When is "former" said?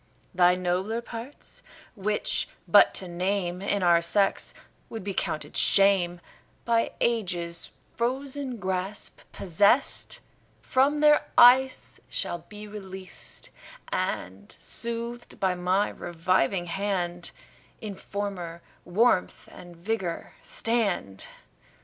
17.93-18.63